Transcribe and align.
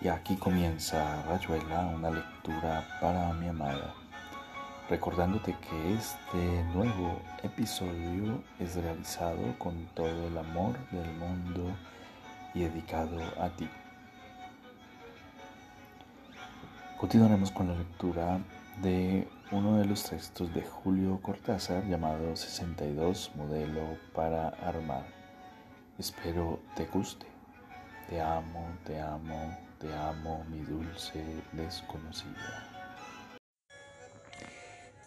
Y 0.00 0.06
aquí 0.06 0.36
comienza 0.36 1.22
Rayuela, 1.22 1.86
una 1.86 2.10
lectura 2.10 2.86
para 3.00 3.32
mi 3.32 3.48
amada, 3.48 3.94
recordándote 4.88 5.56
que 5.56 5.94
este 5.94 6.62
nuevo 6.72 7.20
episodio 7.42 8.40
es 8.60 8.76
realizado 8.76 9.58
con 9.58 9.86
todo 9.96 10.28
el 10.28 10.38
amor 10.38 10.78
del 10.90 11.12
mundo 11.14 11.74
y 12.54 12.60
dedicado 12.60 13.18
a 13.40 13.48
ti. 13.50 13.68
Continuaremos 16.96 17.50
con 17.50 17.66
la 17.66 17.74
lectura 17.74 18.38
de 18.80 19.28
uno 19.50 19.78
de 19.78 19.84
los 19.84 20.04
textos 20.04 20.54
de 20.54 20.62
Julio 20.62 21.18
Cortázar 21.20 21.84
llamado 21.86 22.36
62 22.36 23.32
Modelo 23.34 23.98
para 24.14 24.50
Armar. 24.64 25.06
Espero 25.98 26.60
te 26.76 26.86
guste. 26.86 27.26
Te 28.08 28.20
amo, 28.20 28.64
te 28.86 28.98
amo, 29.00 29.67
te 29.78 29.94
amo, 29.94 30.44
mi 30.50 30.60
dulce 30.60 31.22
desconocida. 31.52 32.66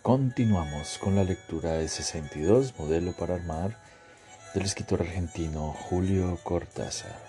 Continuamos 0.01 0.97
con 0.97 1.15
la 1.15 1.23
lectura 1.23 1.73
de 1.73 1.87
62, 1.87 2.73
Modelo 2.79 3.11
para 3.11 3.35
Armar, 3.35 3.77
del 4.53 4.63
escritor 4.63 5.01
argentino 5.01 5.73
Julio 5.73 6.39
Cortázar. 6.43 7.19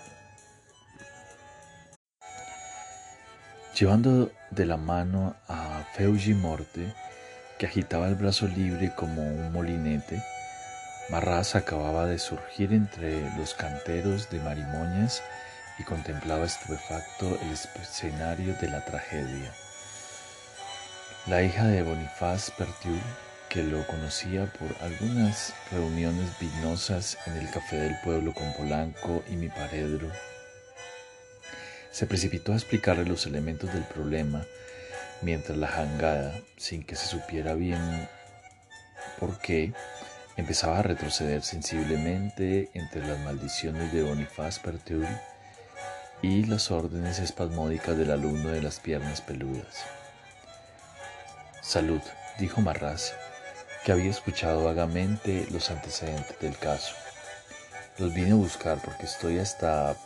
Llevando 3.77 4.31
de 4.51 4.65
la 4.65 4.77
mano 4.77 5.35
a 5.47 5.83
Feuji 5.95 6.33
Morte, 6.33 6.93
que 7.59 7.65
agitaba 7.65 8.07
el 8.07 8.15
brazo 8.15 8.47
libre 8.47 8.93
como 8.95 9.21
un 9.21 9.51
molinete, 9.51 10.23
Marras 11.09 11.55
acababa 11.55 12.05
de 12.05 12.17
surgir 12.17 12.71
entre 12.71 13.21
los 13.37 13.53
canteros 13.53 14.29
de 14.29 14.39
Marimoñas 14.39 15.21
y 15.79 15.83
contemplaba 15.83 16.45
estupefacto 16.45 17.39
el 17.41 17.51
escenario 17.51 18.53
de 18.55 18.69
la 18.69 18.83
tragedia. 18.85 19.53
La 21.25 21.41
hija 21.41 21.65
de 21.65 21.81
Bonifaz 21.83 22.51
Pertiul, 22.51 22.99
que 23.49 23.63
lo 23.63 23.85
conocía 23.87 24.45
por 24.45 24.75
algunas 24.81 25.53
reuniones 25.71 26.29
vinosas 26.39 27.17
en 27.27 27.37
el 27.37 27.49
café 27.49 27.77
del 27.77 27.95
pueblo 28.03 28.33
con 28.33 28.51
Polanco 28.53 29.23
y 29.29 29.35
mi 29.35 29.47
paredro, 29.47 30.11
se 31.91 32.07
precipitó 32.07 32.53
a 32.53 32.55
explicarle 32.55 33.05
los 33.05 33.25
elementos 33.25 33.71
del 33.73 33.83
problema, 33.83 34.45
mientras 35.21 35.57
la 35.57 35.67
jangada, 35.67 36.33
sin 36.57 36.83
que 36.83 36.95
se 36.95 37.07
supiera 37.07 37.53
bien 37.53 38.09
por 39.19 39.39
qué, 39.39 39.73
empezaba 40.35 40.79
a 40.79 40.83
retroceder 40.83 41.43
sensiblemente 41.43 42.69
entre 42.73 43.07
las 43.07 43.19
maldiciones 43.19 43.93
de 43.93 44.03
Bonifaz 44.03 44.59
Pertiul 44.59 45.07
y 46.23 46.45
las 46.45 46.71
órdenes 46.71 47.19
espasmódicas 47.19 47.97
del 47.97 48.09
alumno 48.09 48.49
de 48.49 48.61
las 48.61 48.79
piernas 48.79 49.19
peludas. 49.19 49.83
Salud, 51.61 51.99
dijo 52.39 52.61
Marras, 52.61 53.13
que 53.83 53.91
había 53.91 54.09
escuchado 54.09 54.63
vagamente 54.63 55.45
los 55.51 55.69
antecedentes 55.69 56.39
del 56.39 56.57
caso. 56.57 56.95
Los 57.97 58.13
vine 58.13 58.31
a 58.31 58.35
buscar 58.35 58.79
porque 58.81 59.05
estoy 59.05 59.37
hasta 59.37 59.97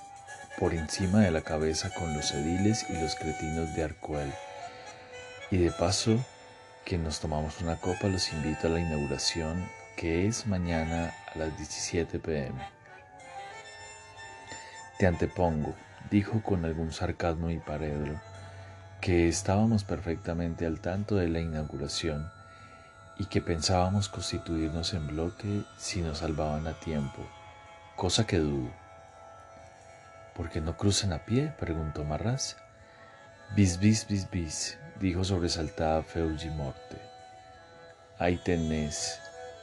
por 0.57 0.73
encima 0.73 1.21
de 1.21 1.29
la 1.29 1.41
cabeza 1.41 1.93
con 1.93 2.11
los 2.15 2.31
ediles 2.31 2.87
y 2.89 2.93
los 2.93 3.13
cretinos 3.13 3.75
de 3.75 3.83
Arcuel. 3.83 4.33
Y 5.51 5.57
de 5.57 5.69
paso 5.69 6.17
que 6.83 6.97
nos 6.97 7.19
tomamos 7.19 7.61
una 7.61 7.75
copa, 7.75 8.07
los 8.07 8.33
invito 8.33 8.65
a 8.65 8.71
la 8.71 8.79
inauguración 8.79 9.69
que 9.95 10.25
es 10.25 10.47
mañana 10.47 11.13
a 11.31 11.37
las 11.37 11.55
17 11.57 12.17
pm. 12.17 12.59
Te 14.97 15.05
antepongo, 15.05 15.75
dijo 16.09 16.41
con 16.43 16.65
algún 16.65 16.91
sarcasmo 16.91 17.49
y 17.49 17.59
paredro, 17.59 18.19
que 19.01 19.27
estábamos 19.27 19.83
perfectamente 19.83 20.65
al 20.65 20.79
tanto 20.79 21.15
de 21.15 21.29
la 21.29 21.39
inauguración 21.39 22.31
y 23.17 23.25
que 23.25 23.41
pensábamos 23.41 24.09
constituirnos 24.09 24.93
en 24.93 25.07
bloque 25.07 25.63
si 25.77 26.01
nos 26.01 26.19
salvaban 26.19 26.67
a 26.67 26.73
tiempo, 26.73 27.25
cosa 27.95 28.25
que 28.25 28.37
dudo. 28.37 28.71
¿Por 30.35 30.49
qué 30.49 30.61
no 30.61 30.77
cruzan 30.77 31.13
a 31.13 31.25
pie? 31.25 31.53
preguntó 31.59 32.03
Marras. 32.03 32.57
Bis, 33.55 33.79
bis, 33.79 34.05
bis, 34.07 34.29
bis, 34.29 34.77
dijo 34.99 35.23
sobresaltada 35.23 36.03
Feuji 36.03 36.49
Morte. 36.49 37.01
Ahí 38.19 38.37
tenés. 38.37 39.19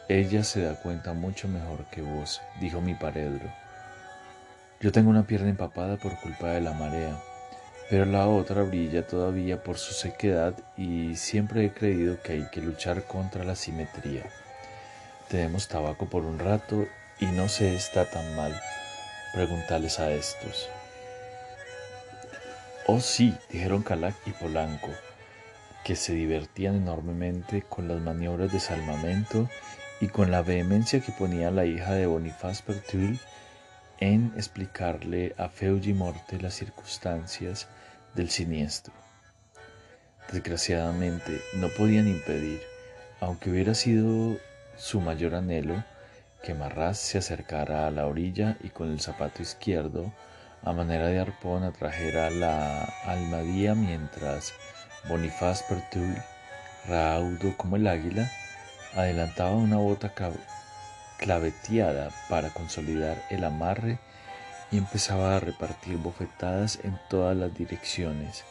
Ella 0.09 0.43
se 0.43 0.63
da 0.63 0.75
cuenta 0.75 1.13
mucho 1.13 1.49
mejor 1.49 1.85
que 1.87 2.03
vos, 2.03 2.41
dijo 2.61 2.81
mi 2.81 2.95
paredro. 2.95 3.64
Yo 4.85 4.93
tengo 4.93 5.09
una 5.09 5.27
pierna 5.27 5.49
empapada 5.49 5.97
por 5.97 6.21
culpa 6.21 6.49
de 6.49 6.61
la 6.61 6.75
marea, 6.75 7.19
pero 7.89 8.05
la 8.05 8.29
otra 8.29 8.65
brilla 8.65 9.07
todavía 9.07 9.63
por 9.63 9.79
su 9.79 9.95
sequedad 9.95 10.53
y 10.77 11.17
siempre 11.17 11.65
he 11.65 11.73
creído 11.73 12.21
que 12.21 12.33
hay 12.33 12.47
que 12.53 12.61
luchar 12.61 13.05
contra 13.05 13.45
la 13.45 13.57
simetría. 13.57 14.25
Tenemos 15.31 15.69
tabaco 15.69 16.05
por 16.05 16.25
un 16.25 16.39
rato 16.39 16.85
y 17.19 17.25
no 17.25 17.49
se 17.49 17.75
está 17.75 18.05
tan 18.11 18.37
mal. 18.37 18.55
Preguntales 19.33 20.01
a 20.01 20.13
estos. 20.13 20.69
Oh 22.87 23.01
sí, 23.01 23.35
dijeron 23.49 23.83
Calac 23.83 24.17
y 24.27 24.33
Polanco, 24.33 24.91
que 25.83 25.97
se 25.97 26.13
divertían 26.13 26.75
enormemente 26.75 27.63
con 27.63 27.89
las 27.89 28.03
maniobras 28.03 28.53
de 28.53 28.61
salvamento 28.61 29.49
y 30.03 30.09
con 30.09 30.31
la 30.31 30.43
vehemencia 30.43 31.01
que 31.01 31.13
ponía 31.13 31.51
la 31.51 31.65
hija 31.65 31.95
de 31.95 32.05
Bonifaz 32.05 32.61
Pertul 32.61 33.19
en 34.01 34.33
explicarle 34.37 35.35
a 35.39 35.49
Feuji 35.49 35.93
Morte 35.93 36.41
las 36.41 36.55
circunstancias 36.55 37.69
del 38.15 38.31
siniestro. 38.31 38.93
Desgraciadamente 40.33 41.41
no 41.57 41.69
podían 41.69 42.09
impedir, 42.09 42.61
aunque 43.21 43.51
hubiera 43.51 43.75
sido 43.75 44.37
su 44.77 45.01
mayor 45.01 45.35
anhelo, 45.35 45.85
que 46.43 46.55
Marras 46.55 46.99
se 46.99 47.19
acercara 47.19 47.87
a 47.87 47.91
la 47.91 48.07
orilla 48.07 48.57
y 48.63 48.69
con 48.69 48.91
el 48.91 49.01
zapato 49.01 49.43
izquierdo, 49.43 50.13
a 50.63 50.73
manera 50.73 51.09
de 51.09 51.19
arpón, 51.19 51.63
atrajera 51.63 52.31
la 52.31 52.85
almadía 53.05 53.75
mientras 53.75 54.53
Bonifaz 55.09 55.63
Pertul, 55.63 56.15
raudo 56.89 57.57
como 57.57 57.77
el 57.77 57.87
águila, 57.87 58.31
adelantaba 58.95 59.53
una 59.53 59.77
bota 59.77 60.15
claveteada 61.19 62.11
para 62.29 62.51
consolidar 62.51 63.23
el 63.31 63.45
amarre 63.45 63.99
y 64.71 64.79
empezaba 64.79 65.37
a 65.37 65.41
repartir 65.41 65.97
bofetadas 65.97 66.79
en 66.83 66.99
todas 67.09 67.37
las 67.37 67.55
direcciones, 67.55 68.45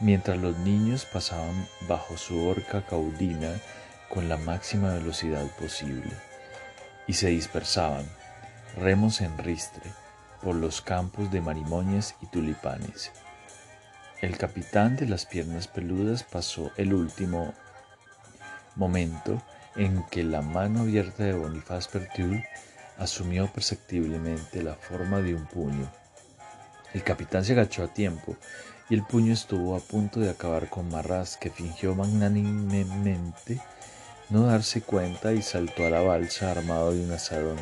mientras 0.00 0.38
los 0.38 0.58
niños 0.58 1.04
pasaban 1.04 1.66
bajo 1.88 2.16
su 2.16 2.46
horca 2.46 2.84
caudina 2.86 3.52
con 4.08 4.28
la 4.28 4.36
máxima 4.36 4.94
velocidad 4.94 5.46
posible 5.58 6.12
y 7.06 7.14
se 7.14 7.28
dispersaban, 7.28 8.06
remos 8.76 9.20
en 9.20 9.36
ristre, 9.38 9.90
por 10.42 10.54
los 10.54 10.80
campos 10.80 11.30
de 11.30 11.40
marimoñas 11.40 12.14
y 12.20 12.26
tulipanes. 12.26 13.10
El 14.20 14.38
capitán 14.38 14.96
de 14.96 15.06
las 15.06 15.26
piernas 15.26 15.68
peludas 15.68 16.22
pasó 16.22 16.70
el 16.76 16.94
último 16.94 17.52
momento 18.74 19.42
en 19.76 20.02
que 20.10 20.24
la 20.24 20.42
mano 20.42 20.80
abierta 20.80 21.24
de 21.24 21.32
Bonifaz 21.32 21.88
Pertul 21.88 22.42
asumió 22.98 23.46
perceptiblemente 23.52 24.62
la 24.62 24.74
forma 24.74 25.20
de 25.20 25.34
un 25.34 25.46
puño. 25.46 25.90
El 26.94 27.02
capitán 27.02 27.44
se 27.44 27.52
agachó 27.52 27.84
a 27.84 27.92
tiempo 27.92 28.36
y 28.88 28.94
el 28.94 29.02
puño 29.02 29.32
estuvo 29.32 29.76
a 29.76 29.80
punto 29.80 30.20
de 30.20 30.30
acabar 30.30 30.68
con 30.68 30.88
Marras, 30.88 31.36
que 31.36 31.50
fingió 31.50 31.94
magnánimemente 31.94 33.60
no 34.28 34.42
darse 34.46 34.80
cuenta 34.80 35.32
y 35.32 35.42
saltó 35.42 35.86
a 35.86 35.90
la 35.90 36.00
balsa 36.00 36.50
armado 36.50 36.92
de 36.92 37.04
un 37.04 37.12
asadón. 37.12 37.58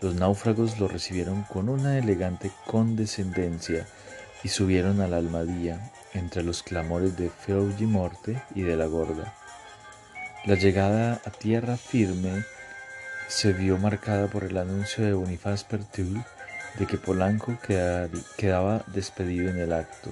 Los 0.00 0.14
náufragos 0.14 0.78
lo 0.78 0.88
recibieron 0.88 1.42
con 1.42 1.68
una 1.68 1.98
elegante 1.98 2.50
condescendencia 2.66 3.86
y 4.42 4.48
subieron 4.48 5.00
a 5.02 5.08
la 5.08 5.18
almadía 5.18 5.92
entre 6.14 6.42
los 6.42 6.62
clamores 6.62 7.16
de 7.18 7.28
Feuji 7.28 7.84
Morte 7.84 8.42
y 8.54 8.62
de 8.62 8.76
la 8.76 8.86
gorda. 8.86 9.34
La 10.46 10.54
llegada 10.54 11.20
a 11.26 11.30
tierra 11.30 11.76
firme 11.76 12.44
se 13.28 13.52
vio 13.52 13.76
marcada 13.76 14.26
por 14.28 14.44
el 14.44 14.56
anuncio 14.56 15.04
de 15.04 15.12
Bonifaz 15.12 15.64
Pertul 15.64 16.24
de 16.78 16.86
que 16.86 16.96
Polanco 16.96 17.58
quedaba 18.38 18.82
despedido 18.86 19.50
en 19.50 19.58
el 19.58 19.74
acto 19.74 20.10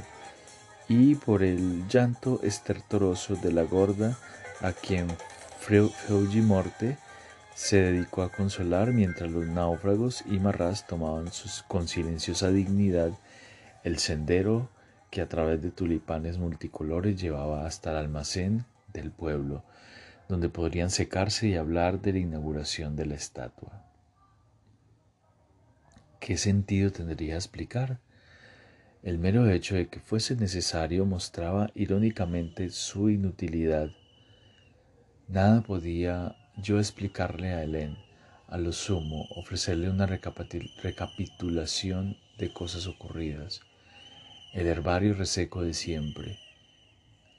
y 0.87 1.15
por 1.15 1.43
el 1.43 1.89
llanto 1.89 2.41
estertoroso 2.43 3.37
de 3.37 3.53
la 3.53 3.63
gorda 3.63 4.19
a 4.61 4.73
quien 4.73 5.09
Morte 6.43 6.99
se 7.55 7.81
dedicó 7.81 8.23
a 8.23 8.31
consolar 8.31 8.93
mientras 8.93 9.31
los 9.31 9.47
náufragos 9.47 10.25
y 10.27 10.39
Marras 10.41 10.87
tomaban 10.87 11.31
con 11.69 11.89
silenciosa 11.89 12.51
dignidad 12.51 13.13
el 13.83 13.99
sendero 13.99 14.69
que 15.11 15.23
a 15.23 15.29
través 15.29 15.63
de 15.63 15.71
tulipanes 15.71 16.37
multicolores 16.37 17.19
llevaba 17.19 17.67
hasta 17.67 17.93
el 17.93 17.97
almacén 17.97 18.67
del 18.93 19.11
pueblo, 19.11 19.65
donde 20.29 20.49
podrían 20.49 20.91
secarse 20.91 21.49
y 21.49 21.57
hablar 21.57 22.01
de 22.01 22.13
la 22.13 22.19
inauguración 22.19 22.97
de 22.97 23.07
la 23.07 23.15
estatua. 23.15 23.85
¿Qué 26.21 26.37
sentido 26.37 26.93
tendría 26.93 27.37
explicar? 27.37 28.01
El 29.03 29.19
mero 29.19 29.49
hecho 29.49 29.77
de 29.77 29.89
que 29.89 30.01
fuese 30.01 30.37
necesario 30.37 31.07
mostraba 31.07 31.71
irónicamente 31.75 32.69
su 32.71 33.09
inutilidad. 33.09 33.91
Nada 35.29 35.63
podía 35.63 36.37
yo 36.57 36.79
explicarle 36.79 37.53
a 37.53 37.63
Helen, 37.63 37.97
a 38.49 38.59
lo 38.59 38.73
sumo 38.73 39.27
ofrecerle 39.37 39.89
una 39.89 40.07
recapitulación 40.07 42.17
de 42.39 42.53
cosas 42.53 42.87
ocurridas, 42.87 43.61
el 44.53 44.67
herbario 44.67 45.15
reseco 45.15 45.63
de 45.63 45.75
siempre, 45.75 46.39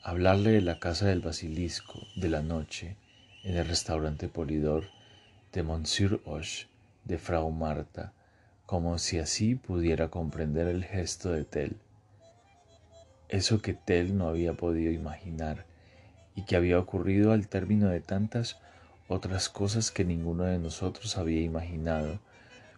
hablarle 0.01 0.51
de 0.51 0.61
la 0.61 0.79
casa 0.79 1.07
del 1.07 1.19
basilisco, 1.19 1.99
de 2.15 2.29
la 2.29 2.41
noche, 2.41 2.95
en 3.43 3.57
el 3.57 3.67
restaurante 3.67 4.29
Polidor, 4.29 4.85
de 5.51 5.63
Monsieur 5.63 6.21
Hoche, 6.25 6.67
de 7.03 7.17
Frau 7.17 7.51
Marta, 7.51 8.13
como 8.65 8.97
si 8.97 9.19
así 9.19 9.55
pudiera 9.55 10.09
comprender 10.09 10.67
el 10.67 10.85
gesto 10.85 11.31
de 11.31 11.43
Tell. 11.43 11.75
Eso 13.27 13.61
que 13.61 13.73
Tell 13.73 14.17
no 14.17 14.29
había 14.29 14.53
podido 14.53 14.91
imaginar 14.91 15.65
y 16.33 16.43
que 16.43 16.55
había 16.55 16.79
ocurrido 16.79 17.33
al 17.33 17.47
término 17.47 17.89
de 17.89 17.99
tantas 17.99 18.57
otras 19.09 19.49
cosas 19.49 19.91
que 19.91 20.05
ninguno 20.05 20.45
de 20.45 20.59
nosotros 20.59 21.17
había 21.17 21.41
imaginado, 21.41 22.19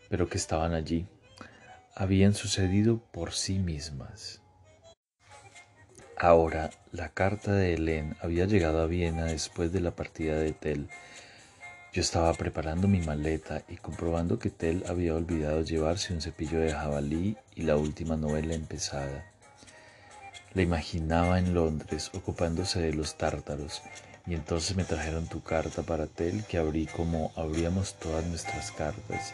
pero 0.09 0.27
que 0.27 0.37
estaban 0.37 0.73
allí, 0.73 1.05
habían 1.93 2.33
sucedido 2.33 2.99
por 3.11 3.33
sí 3.33 3.59
mismas. 3.59 4.40
Ahora, 6.23 6.69
la 6.91 7.09
carta 7.09 7.51
de 7.51 7.73
Helen 7.73 8.15
había 8.21 8.45
llegado 8.45 8.79
a 8.83 8.85
Viena 8.85 9.25
después 9.25 9.73
de 9.73 9.81
la 9.81 9.89
partida 9.89 10.37
de 10.37 10.51
Tell. 10.51 10.87
Yo 11.93 12.01
estaba 12.03 12.31
preparando 12.35 12.87
mi 12.87 13.01
maleta 13.01 13.63
y 13.67 13.77
comprobando 13.77 14.37
que 14.37 14.51
Tell 14.51 14.83
había 14.87 15.15
olvidado 15.15 15.63
llevarse 15.63 16.13
un 16.13 16.21
cepillo 16.21 16.59
de 16.59 16.73
jabalí 16.73 17.37
y 17.55 17.63
la 17.63 17.75
última 17.75 18.17
novela 18.17 18.53
empezada. 18.53 19.25
La 20.53 20.61
imaginaba 20.61 21.39
en 21.39 21.55
Londres 21.55 22.11
ocupándose 22.13 22.79
de 22.79 22.93
los 22.93 23.17
tártaros 23.17 23.81
y 24.27 24.35
entonces 24.35 24.75
me 24.75 24.83
trajeron 24.83 25.27
tu 25.27 25.41
carta 25.41 25.81
para 25.81 26.05
Tel 26.05 26.45
que 26.45 26.59
abrí 26.59 26.85
como 26.85 27.31
abríamos 27.35 27.95
todas 27.95 28.23
nuestras 28.27 28.71
cartas. 28.71 29.33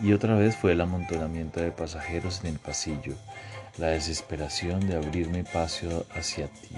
Y 0.00 0.14
otra 0.14 0.36
vez 0.36 0.56
fue 0.56 0.72
el 0.72 0.80
amontonamiento 0.80 1.60
de 1.60 1.70
pasajeros 1.70 2.40
en 2.40 2.46
el 2.46 2.58
pasillo, 2.58 3.14
la 3.78 3.88
desesperación 3.88 4.86
de 4.86 4.96
abrirme 4.96 5.44
paso 5.44 6.06
hacia 6.14 6.48
ti, 6.48 6.76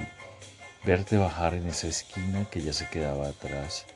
verte 0.84 1.16
bajar 1.16 1.54
en 1.54 1.66
esa 1.66 1.88
esquina 1.88 2.46
que 2.50 2.62
ya 2.62 2.72
se 2.72 2.88
quedaba 2.88 3.28
atrás. 3.28 3.86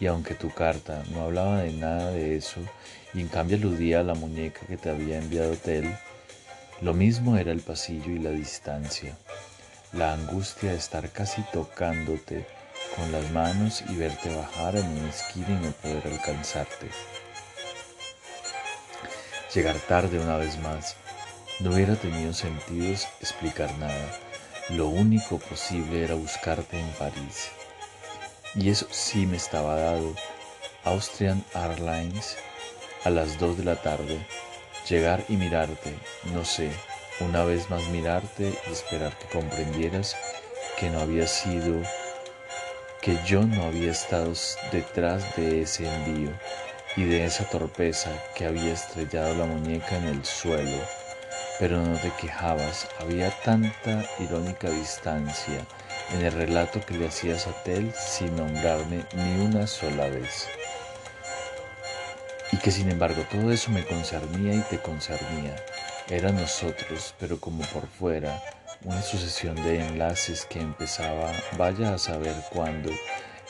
Y 0.00 0.06
aunque 0.06 0.34
tu 0.34 0.50
carta 0.50 1.02
no 1.10 1.22
hablaba 1.22 1.62
de 1.62 1.72
nada 1.72 2.10
de 2.10 2.36
eso, 2.36 2.60
y 3.14 3.20
en 3.20 3.28
cambio 3.28 3.56
aludía 3.56 4.00
a 4.00 4.04
la 4.04 4.14
muñeca 4.14 4.60
que 4.66 4.76
te 4.76 4.90
había 4.90 5.18
enviado 5.18 5.56
Tel, 5.56 5.96
lo 6.80 6.94
mismo 6.94 7.36
era 7.36 7.50
el 7.50 7.60
pasillo 7.60 8.12
y 8.12 8.18
la 8.18 8.30
distancia 8.30 9.16
la 9.92 10.12
angustia 10.12 10.72
de 10.72 10.76
estar 10.76 11.10
casi 11.10 11.42
tocándote 11.52 12.46
con 12.94 13.10
las 13.10 13.30
manos 13.30 13.82
y 13.88 13.96
verte 13.96 14.34
bajar 14.34 14.76
en 14.76 14.86
una 14.86 15.08
esquina 15.08 15.48
y 15.48 15.64
no 15.64 15.72
poder 15.72 16.06
alcanzarte. 16.12 16.88
Llegar 19.54 19.76
tarde 19.76 20.18
una 20.18 20.36
vez 20.36 20.58
más 20.58 20.94
no 21.60 21.70
hubiera 21.72 21.96
tenido 21.96 22.34
sentido 22.34 22.92
explicar 23.20 23.72
nada. 23.78 24.18
Lo 24.68 24.88
único 24.88 25.38
posible 25.38 26.04
era 26.04 26.14
buscarte 26.14 26.78
en 26.78 26.90
París. 26.98 27.48
Y 28.54 28.68
eso 28.68 28.86
sí 28.90 29.24
me 29.24 29.38
estaba 29.38 29.76
dado. 29.76 30.14
Austrian 30.84 31.42
Airlines 31.54 32.36
a 33.04 33.10
las 33.10 33.38
2 33.38 33.56
de 33.56 33.64
la 33.64 33.76
tarde. 33.76 34.26
Llegar 34.86 35.24
y 35.30 35.36
mirarte, 35.36 35.94
no 36.34 36.44
sé, 36.44 36.70
una 37.20 37.42
vez 37.44 37.70
más 37.70 37.82
mirarte 37.88 38.52
y 38.68 38.72
esperar 38.72 39.16
que 39.16 39.28
comprendieras 39.28 40.14
que 40.78 40.90
no 40.90 41.00
había 41.00 41.26
sido, 41.26 41.82
que 43.00 43.18
yo 43.24 43.42
no 43.42 43.62
había 43.64 43.92
estado 43.92 44.32
detrás 44.72 45.36
de 45.36 45.62
ese 45.62 45.86
envío 45.86 46.32
y 46.98 47.04
de 47.04 47.24
esa 47.24 47.44
torpeza 47.44 48.10
que 48.34 48.44
había 48.44 48.72
estrellado 48.72 49.32
la 49.36 49.46
muñeca 49.46 49.96
en 49.96 50.08
el 50.08 50.24
suelo. 50.24 50.78
Pero 51.60 51.80
no 51.80 51.96
te 52.00 52.10
quejabas, 52.20 52.88
había 52.98 53.30
tanta 53.44 54.04
irónica 54.18 54.68
distancia 54.68 55.64
en 56.12 56.24
el 56.24 56.32
relato 56.32 56.80
que 56.84 56.94
le 56.94 57.06
hacías 57.06 57.46
a 57.46 57.52
Tel 57.62 57.92
sin 57.94 58.34
nombrarme 58.34 59.04
ni 59.14 59.44
una 59.46 59.68
sola 59.68 60.08
vez. 60.08 60.48
Y 62.50 62.56
que 62.56 62.72
sin 62.72 62.90
embargo 62.90 63.22
todo 63.30 63.52
eso 63.52 63.70
me 63.70 63.84
concernía 63.84 64.54
y 64.54 64.60
te 64.62 64.78
concernía 64.78 65.54
era 66.10 66.32
nosotros, 66.32 67.14
pero 67.20 67.38
como 67.38 67.62
por 67.66 67.86
fuera, 67.86 68.42
una 68.82 69.02
sucesión 69.02 69.54
de 69.62 69.86
enlaces 69.86 70.46
que 70.46 70.58
empezaba, 70.58 71.30
vaya 71.56 71.94
a 71.94 71.98
saber 71.98 72.34
cuándo, 72.50 72.90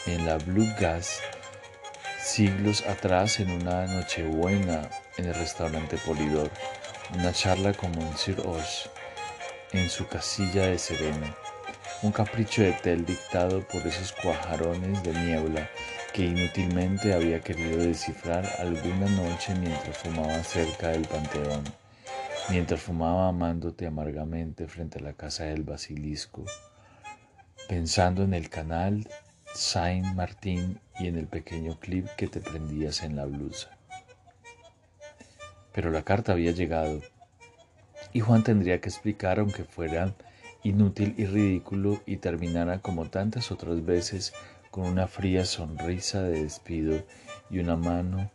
en 0.06 0.26
la 0.26 0.36
Blue 0.36 0.68
Gas, 0.78 1.20
siglos 2.28 2.84
atrás 2.86 3.40
en 3.40 3.50
una 3.50 3.86
nochebuena 3.86 4.88
en 5.16 5.24
el 5.24 5.34
restaurante 5.34 5.96
Polidor, 6.06 6.50
una 7.14 7.32
charla 7.32 7.72
con 7.72 7.90
Monsieur 7.92 8.40
Osh 8.46 8.86
en 9.72 9.88
su 9.88 10.06
casilla 10.06 10.66
de 10.66 10.78
sereno, 10.78 11.26
un 12.02 12.12
capricho 12.12 12.62
de 12.62 12.72
tel 12.72 13.06
dictado 13.06 13.66
por 13.66 13.86
esos 13.86 14.12
cuajarones 14.12 15.02
de 15.02 15.14
niebla 15.14 15.68
que 16.12 16.26
inútilmente 16.26 17.14
había 17.14 17.40
querido 17.40 17.78
descifrar 17.78 18.44
alguna 18.58 19.08
noche 19.08 19.54
mientras 19.54 19.96
fumaba 19.96 20.42
cerca 20.44 20.88
del 20.88 21.06
panteón 21.06 21.64
mientras 22.50 22.80
fumaba 22.80 23.28
amándote 23.28 23.86
amargamente 23.86 24.66
frente 24.68 24.98
a 24.98 25.02
la 25.02 25.12
casa 25.12 25.44
del 25.44 25.64
basilisco, 25.64 26.44
pensando 27.68 28.22
en 28.22 28.32
el 28.32 28.48
canal 28.48 29.06
Saint 29.58 30.06
Martín 30.14 30.78
y 31.00 31.08
en 31.08 31.18
el 31.18 31.26
pequeño 31.26 31.80
clip 31.80 32.06
que 32.16 32.28
te 32.28 32.40
prendías 32.40 33.02
en 33.02 33.16
la 33.16 33.24
blusa. 33.24 33.76
Pero 35.72 35.90
la 35.90 36.02
carta 36.02 36.30
había 36.30 36.52
llegado 36.52 37.00
y 38.12 38.20
Juan 38.20 38.44
tendría 38.44 38.80
que 38.80 38.88
explicar 38.88 39.40
aunque 39.40 39.64
fuera 39.64 40.14
inútil 40.62 41.12
y 41.18 41.26
ridículo 41.26 42.00
y 42.06 42.18
terminara 42.18 42.78
como 42.78 43.10
tantas 43.10 43.50
otras 43.50 43.84
veces 43.84 44.32
con 44.70 44.86
una 44.86 45.08
fría 45.08 45.44
sonrisa 45.44 46.22
de 46.22 46.44
despido 46.44 47.02
y 47.50 47.58
una 47.58 47.74
mano 47.74 48.30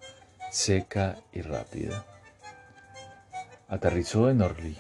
seca 0.52 1.16
y 1.32 1.40
rápida. 1.40 2.06
Aterrizó 3.70 4.30
en 4.30 4.42
Orly, 4.42 4.76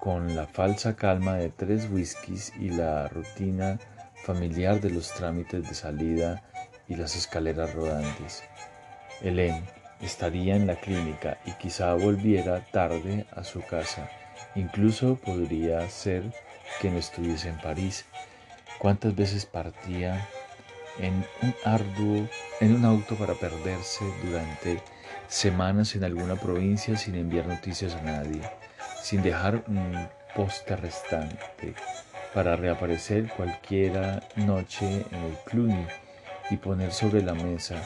con 0.00 0.34
la 0.34 0.46
falsa 0.46 0.96
calma 0.96 1.36
de 1.36 1.50
tres 1.50 1.90
whiskies 1.90 2.54
y 2.58 2.70
la 2.70 3.08
rutina 3.08 3.78
familiar 4.28 4.78
de 4.82 4.90
los 4.90 5.14
trámites 5.14 5.66
de 5.66 5.74
salida 5.74 6.42
y 6.86 6.96
las 6.96 7.16
escaleras 7.16 7.72
rodantes. 7.72 8.44
Helen 9.22 9.64
estaría 10.02 10.54
en 10.54 10.66
la 10.66 10.76
clínica 10.76 11.38
y 11.46 11.52
quizá 11.52 11.94
volviera 11.94 12.62
tarde 12.70 13.24
a 13.32 13.42
su 13.42 13.62
casa. 13.62 14.10
Incluso 14.54 15.14
podría 15.16 15.88
ser 15.88 16.30
que 16.78 16.90
no 16.90 16.98
estuviese 16.98 17.48
en 17.48 17.56
París. 17.56 18.04
¿Cuántas 18.78 19.16
veces 19.16 19.46
partía 19.46 20.28
en 20.98 21.24
un 21.40 21.54
arduo, 21.64 22.28
en 22.60 22.74
un 22.74 22.84
auto 22.84 23.14
para 23.14 23.32
perderse 23.32 24.04
durante 24.22 24.82
semanas 25.26 25.96
en 25.96 26.04
alguna 26.04 26.36
provincia 26.36 26.98
sin 26.98 27.14
enviar 27.14 27.46
noticias 27.46 27.94
a 27.94 28.02
nadie, 28.02 28.42
sin 29.02 29.22
dejar 29.22 29.64
un 29.68 30.06
poste 30.36 30.76
restante 30.76 31.74
para 32.34 32.56
reaparecer 32.56 33.28
cualquiera 33.28 34.22
noche 34.36 35.04
en 35.10 35.22
el 35.22 35.36
Cluny 35.46 35.86
y 36.50 36.56
poner 36.56 36.92
sobre 36.92 37.22
la 37.22 37.34
mesa 37.34 37.76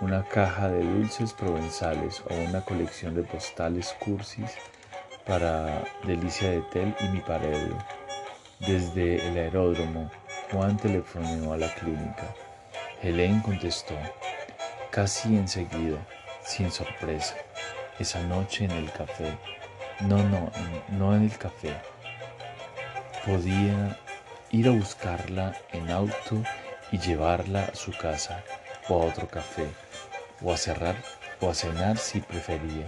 una 0.00 0.22
caja 0.24 0.68
de 0.68 0.82
dulces 0.82 1.32
provenzales 1.32 2.22
o 2.28 2.34
una 2.34 2.60
colección 2.60 3.14
de 3.14 3.22
postales 3.22 3.94
cursis 4.04 4.50
para 5.26 5.82
Delicia 6.04 6.50
de 6.50 6.60
Tel 6.72 6.94
y 7.00 7.08
mi 7.08 7.20
paredo. 7.20 7.76
Desde 8.60 9.26
el 9.26 9.36
aeródromo, 9.36 10.10
Juan 10.50 10.76
telefonó 10.76 11.52
a 11.52 11.56
la 11.56 11.72
clínica. 11.74 12.34
Helen 13.02 13.40
contestó, 13.40 13.94
casi 14.90 15.36
enseguida 15.36 15.98
sin 16.42 16.70
sorpresa, 16.70 17.34
esa 17.98 18.22
noche 18.22 18.66
en 18.66 18.70
el 18.72 18.90
café. 18.92 19.36
No, 20.00 20.18
no, 20.18 20.50
no 20.90 21.16
en 21.16 21.24
el 21.24 21.36
café. 21.36 21.74
Podía 23.26 23.98
ir 24.52 24.68
a 24.68 24.70
buscarla 24.70 25.56
en 25.72 25.90
auto 25.90 26.44
y 26.92 26.98
llevarla 26.98 27.64
a 27.64 27.74
su 27.74 27.90
casa 27.90 28.44
o 28.88 29.02
a 29.02 29.06
otro 29.06 29.26
café, 29.26 29.66
o 30.40 30.52
a 30.52 30.56
cerrar 30.56 30.94
o 31.40 31.50
a 31.50 31.54
cenar 31.54 31.98
si 31.98 32.20
prefería. 32.20 32.86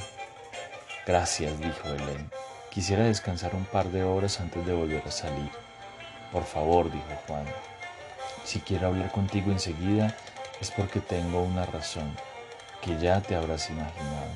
Gracias, 1.04 1.58
dijo 1.58 1.88
Helen. 1.88 2.30
Quisiera 2.70 3.02
descansar 3.02 3.56
un 3.56 3.64
par 3.64 3.88
de 3.88 4.04
horas 4.04 4.38
antes 4.38 4.64
de 4.64 4.74
volver 4.74 5.02
a 5.04 5.10
salir. 5.10 5.50
Por 6.30 6.44
favor, 6.44 6.84
dijo 6.84 7.20
Juan. 7.26 7.46
Si 8.44 8.60
quiero 8.60 8.86
hablar 8.86 9.10
contigo 9.10 9.50
enseguida 9.50 10.14
es 10.60 10.70
porque 10.70 11.00
tengo 11.00 11.42
una 11.42 11.66
razón 11.66 12.16
que 12.80 12.96
ya 12.98 13.20
te 13.20 13.34
habrás 13.34 13.70
imaginado. 13.70 14.30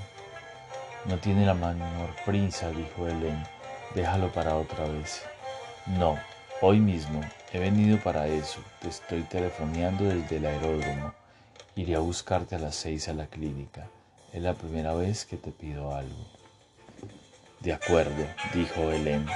No 1.05 1.19
tiene 1.19 1.47
la 1.47 1.55
menor 1.55 2.11
prisa, 2.27 2.71
dijo 2.71 3.07
Helen. 3.07 3.47
Déjalo 3.95 4.33
para 4.33 4.57
otra 4.57 4.85
vez. 4.87 5.23
No, 5.87 6.17
hoy 6.61 6.79
mismo. 6.79 7.21
He 7.53 7.59
venido 7.59 7.99
para 7.99 8.29
eso. 8.29 8.61
Te 8.81 8.89
estoy 8.89 9.23
telefoneando 9.23 10.05
desde 10.05 10.37
el 10.37 10.47
aeródromo. 10.47 11.13
Iré 11.75 11.97
a 11.97 11.99
buscarte 11.99 12.55
a 12.55 12.61
las 12.61 12.77
seis 12.77 13.09
a 13.09 13.15
la 13.15 13.27
clínica. 13.27 13.89
Es 14.33 14.41
la 14.43 14.55
primera 14.55 14.95
vez 14.95 15.25
que 15.25 15.37
te 15.37 15.51
pido 15.51 15.95
algo. 15.95 16.27
De 17.61 17.73
acuerdo, 17.73 18.25
dijo 18.55 18.93
Helen. 18.93 19.27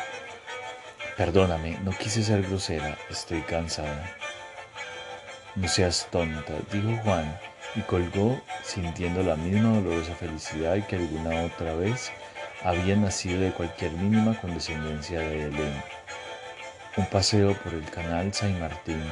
Perdóname, 1.17 1.79
no 1.81 1.91
quise 1.91 2.23
ser 2.23 2.43
grosera. 2.43 2.97
Estoy 3.11 3.41
cansada. 3.43 4.09
No 5.57 5.67
seas 5.67 6.07
tonta, 6.13 6.53
dijo 6.73 6.97
Juan, 7.03 7.39
y 7.75 7.81
colgó 7.81 8.41
sintiendo 8.63 9.23
la 9.23 9.37
misma 9.37 9.81
dolorosa 9.81 10.15
felicidad 10.15 10.87
que 10.87 10.97
alguna 10.97 11.45
otra 11.45 11.75
vez 11.75 12.13
había 12.63 12.95
nacido 12.95 13.41
de 13.41 13.53
cualquier 13.53 13.93
mínima 13.93 14.41
condescendencia 14.41 15.19
de 15.19 15.47
Helen. 15.47 15.96
Un 16.97 17.05
paseo 17.11 17.55
por 17.63 17.75
el 17.75 17.85
canal 17.91 18.33
San 18.33 18.59
Martín, 18.59 19.03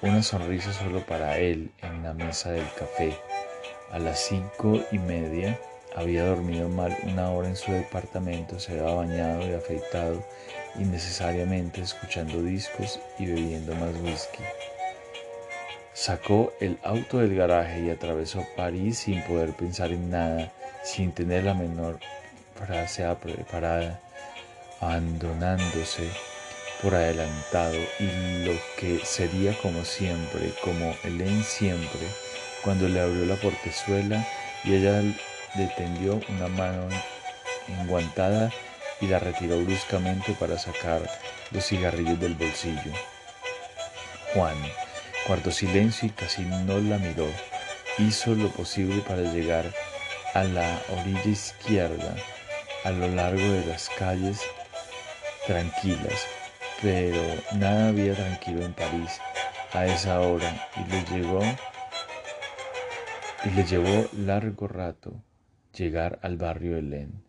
una 0.00 0.22
sonrisa 0.22 0.72
solo 0.72 1.04
para 1.04 1.38
él 1.38 1.72
en 1.82 2.04
la 2.04 2.14
mesa 2.14 2.52
del 2.52 2.72
café. 2.78 3.18
A 3.90 3.98
las 3.98 4.20
cinco 4.20 4.80
y 4.92 4.98
media 5.00 5.58
había 5.96 6.24
dormido 6.24 6.68
mal 6.68 6.96
una 7.02 7.32
hora 7.32 7.48
en 7.48 7.56
su 7.56 7.72
departamento, 7.72 8.60
se 8.60 8.78
había 8.78 8.94
bañado 8.94 9.40
y 9.44 9.54
afeitado 9.54 10.24
innecesariamente 10.76 11.80
escuchando 11.80 12.40
discos 12.44 13.00
y 13.18 13.26
bebiendo 13.26 13.74
más 13.74 13.96
whisky. 13.96 14.44
Sacó 15.94 16.52
el 16.60 16.78
auto 16.84 17.18
del 17.18 17.34
garaje 17.34 17.80
y 17.80 17.90
atravesó 17.90 18.46
París 18.56 18.98
sin 18.98 19.20
poder 19.24 19.50
pensar 19.50 19.90
en 19.90 20.10
nada, 20.10 20.52
sin 20.84 21.10
tener 21.10 21.42
la 21.42 21.54
menor 21.54 21.98
frase 22.54 23.04
preparada, 23.20 24.00
abandonándose 24.80 26.08
por 26.82 26.94
adelantado 26.94 27.76
y 27.98 28.44
lo 28.44 28.52
que 28.78 29.00
sería 29.04 29.56
como 29.58 29.84
siempre, 29.84 30.52
como 30.62 30.96
Helen 31.02 31.42
siempre, 31.44 32.06
cuando 32.62 32.88
le 32.88 33.00
abrió 33.00 33.26
la 33.26 33.36
portezuela 33.36 34.26
y 34.64 34.74
ella 34.74 35.00
le 35.00 35.66
tendió 35.76 36.20
una 36.28 36.48
mano 36.48 36.88
enguantada 37.68 38.52
y 39.00 39.06
la 39.06 39.18
retiró 39.18 39.58
bruscamente 39.60 40.32
para 40.38 40.58
sacar 40.58 41.00
los 41.50 41.64
cigarrillos 41.64 42.20
del 42.20 42.34
bolsillo. 42.34 42.92
Juan, 44.34 44.56
Guardó 45.26 45.50
silencio 45.50 46.06
y 46.06 46.10
casi 46.12 46.42
no 46.42 46.78
la 46.78 46.98
miró. 46.98 47.26
Hizo 47.98 48.34
lo 48.36 48.48
posible 48.50 49.02
para 49.02 49.22
llegar 49.22 49.64
a 50.34 50.44
la 50.44 50.80
orilla 50.88 51.28
izquierda, 51.28 52.14
a 52.84 52.90
lo 52.90 53.08
largo 53.08 53.42
de 53.42 53.66
las 53.66 53.88
calles 53.88 54.40
tranquilas, 55.46 56.26
pero 56.82 57.20
nada 57.56 57.88
había 57.88 58.14
tranquilo 58.14 58.64
en 58.64 58.72
París 58.74 59.20
a 59.72 59.86
esa 59.86 60.20
hora 60.20 60.68
y 60.76 60.90
le 60.90 61.04
llegó 61.04 61.40
y 63.44 63.50
le 63.50 63.64
llevó 63.64 64.08
largo 64.18 64.68
rato 64.68 65.22
llegar 65.72 66.18
al 66.22 66.36
barrio 66.36 66.76
Helen, 66.76 67.22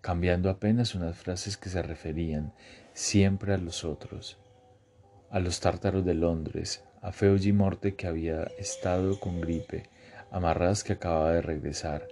cambiando 0.00 0.50
apenas 0.50 0.94
unas 0.94 1.16
frases 1.16 1.56
que 1.56 1.68
se 1.68 1.82
referían 1.82 2.52
siempre 2.92 3.54
a 3.54 3.58
los 3.58 3.84
otros 3.84 4.38
a 5.30 5.40
los 5.40 5.60
tártaros 5.60 6.04
de 6.04 6.14
Londres, 6.14 6.84
a 7.02 7.12
Feo 7.12 7.36
Morte 7.52 7.94
que 7.94 8.06
había 8.06 8.44
estado 8.58 9.18
con 9.18 9.40
gripe, 9.40 9.88
a 10.30 10.40
Marras 10.40 10.84
que 10.84 10.94
acababa 10.94 11.32
de 11.32 11.42
regresar, 11.42 12.08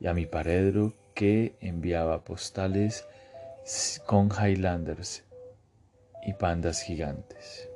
y 0.00 0.06
a 0.06 0.14
mi 0.14 0.26
paredro 0.26 0.94
que 1.14 1.54
enviaba 1.60 2.24
postales 2.24 3.06
con 4.06 4.28
Highlanders 4.28 5.24
y 6.26 6.32
pandas 6.34 6.82
gigantes. 6.82 7.70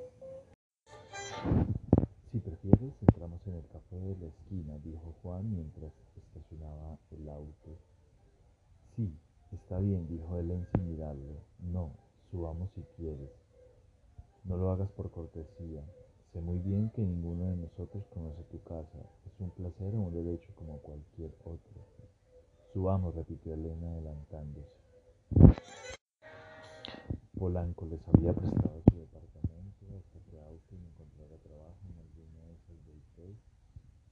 Si 2.33 2.41
prefieres, 2.41 2.93
entramos 3.01 3.41
en 3.47 3.55
el 3.55 3.67
café 3.69 3.97
de 3.97 4.17
la 4.17 4.27
esquina, 4.27 4.79
dijo 4.83 5.15
Juan 5.23 5.49
mientras 5.49 5.93
estacionaba 6.17 6.99
el 7.13 7.29
auto. 7.29 7.79
Sí, 8.97 9.17
está 9.53 9.79
bien, 9.79 10.09
dijo 10.09 10.37
Helen 10.37 10.67
sin 10.75 10.89
mirarlo. 10.89 11.45
No, 11.61 11.93
subamos 12.33 12.69
si 12.75 12.83
quieres. 12.97 13.31
No 14.43 14.57
lo 14.57 14.73
hagas 14.73 14.91
por 14.91 15.13
cortesía. 15.13 15.85
Sé 16.33 16.41
muy 16.41 16.59
bien 16.59 16.91
que 16.97 17.03
ninguno 17.03 17.51
de 17.51 17.57
nosotros 17.57 18.05
conoce 18.13 18.43
tu 18.51 18.61
casa. 18.65 18.99
Es 19.25 19.41
un 19.41 19.51
placer 19.51 19.95
o 19.95 20.01
un 20.01 20.15
derecho 20.15 20.53
como 20.57 20.79
cualquier 20.79 21.31
otro. 21.45 21.87
Subamos, 22.73 23.15
repitió 23.15 23.55
Elena 23.55 23.93
adelantándose. 23.93 24.87
Polanco 27.39 27.87
les 27.87 28.01
había 28.09 28.33
prestado 28.33 28.83
su 28.91 28.99
departamento 28.99 29.87
hasta 29.99 30.19
que 30.31 30.39
Austin 30.41 30.83
encontrara 30.85 31.37
trabajo 31.43 31.77
en 31.89 31.99
alguna 31.99 32.41
de 32.47 32.55
esas 32.55 32.77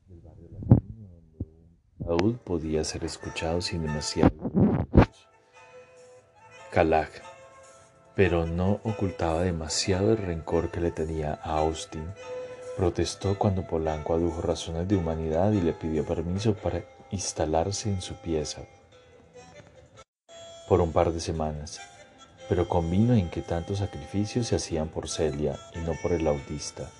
del 0.08 0.20
barrio 0.20 0.48
latino 0.50 1.08
donde 1.08 1.38
un 1.38 2.06
laúd 2.06 2.36
podía 2.36 2.84
ser 2.84 3.04
escuchado 3.04 3.60
sin 3.60 3.82
demasiado. 3.82 4.34
Calag 6.70 7.10
pero 8.14 8.46
no 8.46 8.80
ocultaba 8.84 9.42
demasiado 9.42 10.12
el 10.12 10.18
rencor 10.18 10.70
que 10.70 10.80
le 10.80 10.90
tenía 10.90 11.40
a 11.42 11.58
Austin. 11.58 12.06
Protestó 12.76 13.38
cuando 13.38 13.66
Polanco 13.66 14.14
adujo 14.14 14.40
razones 14.40 14.86
de 14.88 14.96
humanidad 14.96 15.52
y 15.52 15.60
le 15.60 15.72
pidió 15.72 16.04
permiso 16.04 16.54
para 16.54 16.84
instalarse 17.10 17.90
en 17.90 18.00
su 18.00 18.14
pieza 18.14 18.62
por 20.68 20.80
un 20.80 20.92
par 20.92 21.12
de 21.12 21.20
semanas, 21.20 21.78
pero 22.48 22.68
convino 22.68 23.14
en 23.14 23.28
que 23.30 23.42
tantos 23.42 23.78
sacrificios 23.78 24.48
se 24.48 24.56
hacían 24.56 24.88
por 24.88 25.08
Celia 25.08 25.58
y 25.74 25.78
no 25.78 25.92
por 26.02 26.12
el 26.12 26.26
autista. 26.26 26.90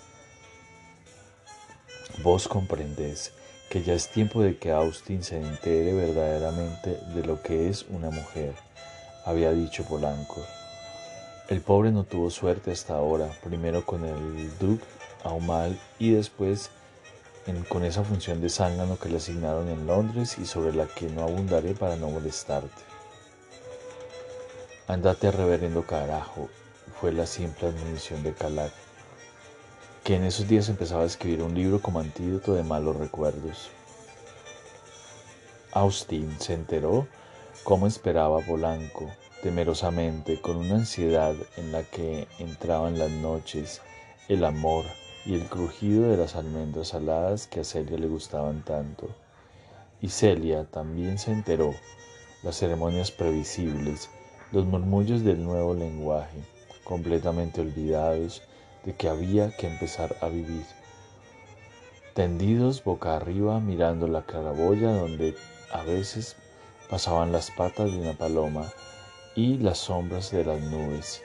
Vos 2.23 2.49
comprendés 2.49 3.33
que 3.69 3.83
ya 3.83 3.95
es 3.95 4.09
tiempo 4.09 4.43
de 4.43 4.57
que 4.57 4.71
Austin 4.71 5.23
se 5.23 5.41
entere 5.41 5.93
verdaderamente 5.93 6.99
de 7.15 7.25
lo 7.25 7.43
que 7.43 7.69
es 7.69 7.87
una 7.89 8.11
mujer, 8.11 8.55
había 9.25 9.53
dicho 9.53 9.85
Polanco. 9.85 10.45
El 11.49 11.61
pobre 11.61 11.91
no 11.91 12.05
tuvo 12.05 12.31
suerte 12.31 12.71
hasta 12.71 12.95
ahora, 12.95 13.31
primero 13.43 13.85
con 13.85 14.05
el 14.05 14.59
Duke 14.59 14.85
Aumal 15.25 15.79
y 15.99 16.13
después 16.13 16.71
con 17.69 17.85
esa 17.85 18.03
función 18.03 18.41
de 18.41 18.49
zángano 18.49 18.99
que 18.99 19.11
le 19.11 19.19
asignaron 19.19 19.69
en 19.69 19.87
Londres 19.87 20.39
y 20.39 20.47
sobre 20.47 20.75
la 20.75 20.87
que 20.87 21.09
no 21.09 21.23
abundaré 21.23 21.75
para 21.75 21.97
no 21.97 22.09
molestarte. 22.09 22.94
Andate 24.87 25.31
reverendo 25.31 25.87
carajo, 25.87 26.51
fue 27.01 27.11
la 27.11 27.25
simple 27.25 27.69
admonición 27.69 28.23
de 28.23 28.35
Calac, 28.35 28.71
que 30.03 30.17
en 30.17 30.25
esos 30.25 30.47
días 30.47 30.69
empezaba 30.69 31.05
a 31.05 31.07
escribir 31.07 31.43
un 31.43 31.55
libro 31.55 31.81
como 31.81 32.01
antídoto 32.01 32.53
de 32.53 32.65
malos 32.65 32.97
recuerdos. 32.97 33.71
Austin 35.73 36.39
se 36.39 36.53
enteró 36.53 37.07
cómo 37.63 37.87
esperaba 37.87 38.41
Polanco 38.41 39.11
temerosamente, 39.43 40.39
con 40.41 40.57
una 40.57 40.75
ansiedad 40.75 41.35
en 41.57 41.73
la 41.73 41.83
que 41.83 42.29
entraban 42.39 42.99
las 42.99 43.11
noches, 43.11 43.81
el 44.29 44.45
amor 44.45 44.85
y 45.25 45.35
el 45.35 45.47
crujido 45.47 46.11
de 46.11 46.19
las 46.19 46.35
almendras 46.35 46.89
saladas 46.89 47.47
que 47.47 47.61
a 47.61 47.65
Celia 47.65 47.97
le 47.97 48.07
gustaban 48.07 48.63
tanto. 48.65 49.09
Y 50.03 50.09
Celia 50.09 50.65
también 50.65 51.19
se 51.19 51.33
enteró, 51.33 51.75
las 52.43 52.57
ceremonias 52.57 53.11
previsibles, 53.11 54.11
los 54.55 54.67
murmullos 54.67 55.25
del 55.25 55.43
nuevo 55.43 55.75
lenguaje, 55.75 56.39
completamente 56.85 57.61
olvidados 57.61 58.41
de 58.85 58.95
que 58.95 59.09
había 59.09 59.51
que 59.57 59.67
empezar 59.67 60.17
a 60.21 60.29
vivir. 60.29 60.65
Tendidos 62.15 62.85
boca 62.85 63.17
arriba 63.17 63.59
mirando 63.59 64.07
la 64.07 64.23
claraboya 64.23 64.93
donde 64.93 65.35
a 65.73 65.83
veces 65.83 66.37
pasaban 66.89 67.33
las 67.33 67.51
patas 67.51 67.91
de 67.91 67.99
una 67.99 68.13
paloma 68.13 68.73
y 69.35 69.59
las 69.59 69.79
sombras 69.79 70.31
de 70.31 70.45
las 70.45 70.61
nubes, 70.61 71.21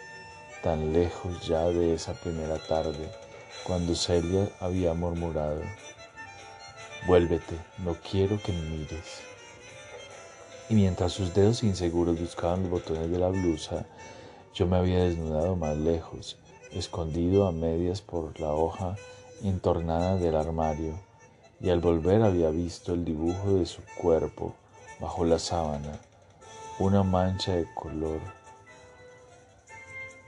tan 0.63 0.91
lejos 0.91 1.48
ya 1.48 1.65
de 1.65 1.93
esa 1.93 2.13
primera 2.13 2.57
tarde, 2.57 3.12
cuando 3.63 3.93
Celia 3.93 4.50
había 4.59 4.95
murmurado, 4.95 5.62
Vuélvete, 7.05 7.55
no 7.77 7.95
quiero 8.09 8.41
que 8.41 8.51
me 8.51 8.62
mires. 8.62 9.28
Y 10.70 10.76
mientras 10.76 11.12
sus 11.12 11.34
dedos 11.34 11.64
inseguros 11.64 12.20
buscaban 12.20 12.62
los 12.62 12.72
botones 12.72 13.10
de 13.10 13.18
la 13.18 13.30
blusa, 13.30 13.86
yo 14.54 14.68
me 14.68 14.78
había 14.78 15.04
desnudado 15.04 15.56
más 15.56 15.76
lejos, 15.76 16.38
escondido 16.72 17.48
a 17.48 17.52
medias 17.52 18.02
por 18.02 18.40
la 18.40 18.54
hoja 18.54 18.96
entornada 19.44 20.16
del 20.18 20.36
armario, 20.36 20.94
y 21.60 21.70
al 21.70 21.80
volver 21.80 22.22
había 22.22 22.50
visto 22.52 22.94
el 22.94 23.04
dibujo 23.04 23.56
de 23.56 23.66
su 23.66 23.82
cuerpo 24.00 24.56
bajo 25.00 25.26
la 25.26 25.40
sábana 25.40 26.00
una 26.80 27.04
mancha 27.04 27.56
de 27.56 27.68
color, 27.74 28.22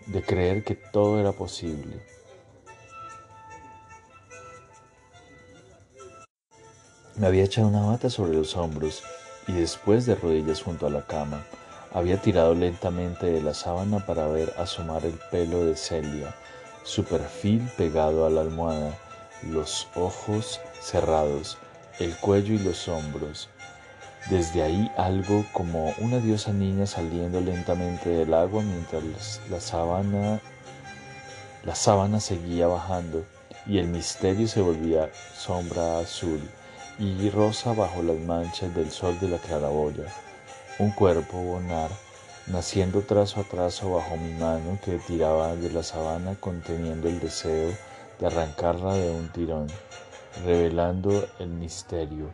de 0.08 0.22
creer 0.22 0.66
que 0.66 0.76
todo 0.76 1.18
era 1.18 1.32
posible. 1.32 2.06
Me 7.16 7.28
había 7.28 7.46
echado 7.46 7.68
una 7.68 7.86
bata 7.86 8.10
sobre 8.10 8.34
los 8.34 8.58
hombros 8.58 9.02
y 9.48 9.54
después 9.54 10.06
de 10.06 10.16
rodillas 10.16 10.62
junto 10.62 10.88
a 10.88 10.90
la 10.90 11.02
cama. 11.02 11.44
Había 11.94 12.22
tirado 12.22 12.56
lentamente 12.56 13.26
de 13.28 13.42
la 13.42 13.54
sábana 13.54 14.06
para 14.06 14.28
ver 14.28 14.54
asomar 14.58 15.06
el 15.06 15.20
pelo 15.30 15.66
de 15.66 15.76
Celia, 15.76 16.34
su 16.84 17.04
perfil 17.04 17.70
pegado 17.78 18.26
a 18.26 18.30
la 18.30 18.42
almohada, 18.42 18.98
los 19.44 19.88
ojos 19.96 20.62
cerrados, 20.80 21.58
el 22.00 22.16
cuello 22.18 22.54
y 22.54 22.60
los 22.60 22.88
hombros. 22.88 23.50
Desde 24.30 24.64
ahí 24.64 24.92
algo 24.98 25.46
como 25.52 25.94
una 25.98 26.20
diosa 26.20 26.54
niña 26.54 26.86
saliendo 26.86 27.42
lentamente 27.42 28.10
del 28.10 28.34
agua 28.34 28.62
mientras 28.62 29.42
la 29.50 29.60
sábana 29.60 30.40
la 31.64 31.76
sábana 31.76 32.20
seguía 32.20 32.66
bajando 32.66 33.24
y 33.68 33.78
el 33.78 33.88
misterio 33.88 34.48
se 34.48 34.62
volvía 34.62 35.12
sombra 35.36 36.00
azul 36.00 36.42
y 37.02 37.32
rosa 37.32 37.74
bajo 37.74 38.04
las 38.04 38.20
manchas 38.20 38.76
del 38.76 38.92
sol 38.92 39.20
de 39.20 39.28
la 39.28 39.40
claraboya 39.40 40.06
un 40.78 40.92
cuerpo 40.92 41.36
bonar 41.42 41.90
naciendo 42.46 43.02
trazo 43.02 43.40
a 43.40 43.44
trazo 43.44 43.96
bajo 43.96 44.18
mi 44.18 44.34
mano 44.34 44.78
que 44.86 45.00
tiraba 45.00 45.56
de 45.56 45.72
la 45.72 45.82
sabana 45.82 46.36
conteniendo 46.36 47.10
el 47.10 47.20
deseo 47.20 47.72
de 48.20 48.28
arrancarla 48.28 48.94
de 48.94 49.10
un 49.10 49.30
tirón, 49.30 49.68
revelando 50.46 51.28
el 51.40 51.50
misterio 51.50 52.30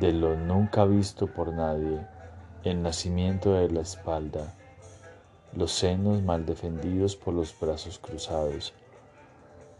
de 0.00 0.12
lo 0.12 0.36
nunca 0.36 0.84
visto 0.84 1.28
por 1.28 1.52
nadie, 1.52 2.04
el 2.64 2.82
nacimiento 2.82 3.52
de 3.52 3.70
la 3.70 3.82
espalda, 3.82 4.52
los 5.54 5.70
senos 5.70 6.22
mal 6.22 6.44
defendidos 6.44 7.14
por 7.14 7.34
los 7.34 7.54
brazos 7.58 8.00
cruzados, 8.00 8.74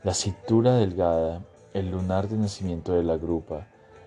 la 0.04 0.14
cintura 0.14 0.76
delgada, 0.76 1.42
el 1.74 1.90
lunar 1.90 2.28
de 2.28 2.36
nacimiento 2.36 2.92
de 2.92 3.02
la 3.02 3.16
grupa, 3.16 3.66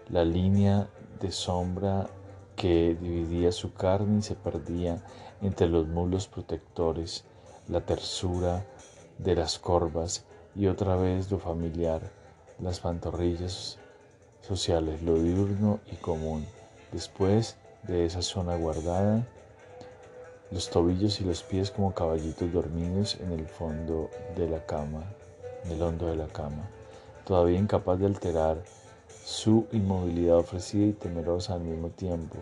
la 0.10 0.26
línea 0.26 0.90
de 1.20 1.32
sombra 1.32 2.08
que 2.56 2.98
dividía 3.00 3.52
su 3.52 3.74
carne 3.74 4.20
y 4.20 4.22
se 4.22 4.36
perdía 4.36 5.04
entre 5.42 5.68
los 5.68 5.88
mulos 5.88 6.28
protectores, 6.28 7.24
la 7.68 7.82
tersura 7.86 8.66
de 9.18 9.36
las 9.36 9.60
corvas 9.60 10.26
y 10.56 10.68
otra 10.68 10.96
vez 10.96 11.32
lo 11.32 11.40
familiar, 11.40 12.02
las 12.60 12.80
pantorrillas 12.80 13.78
sociales, 14.42 15.02
lo 15.04 15.16
diurno 15.22 15.80
y 15.92 15.96
común. 15.96 16.46
Después 16.92 17.56
de 17.84 18.06
esa 18.06 18.22
zona 18.22 18.56
guardada, 18.56 19.26
los 20.52 20.70
tobillos 20.70 21.22
y 21.22 21.26
los 21.26 21.44
pies 21.44 21.70
como 21.70 21.94
caballitos 21.94 22.52
dormidos 22.52 23.18
en 23.22 23.32
el 23.32 23.48
fondo 23.48 24.10
de 24.36 24.50
la 24.50 24.66
cama, 24.66 25.04
en 25.64 25.72
el 25.72 25.82
hondo 25.82 26.08
de 26.08 26.16
la 26.16 26.28
cama, 26.28 26.68
todavía 27.26 27.60
incapaz 27.60 28.00
de 28.00 28.08
alterar 28.08 28.58
su 29.24 29.68
inmovilidad 29.72 30.38
ofrecida 30.38 30.86
y 30.86 30.94
temerosa 30.94 31.54
al 31.54 31.62
mismo 31.62 31.90
tiempo. 31.90 32.38